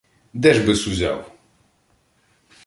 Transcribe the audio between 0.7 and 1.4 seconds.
узяв?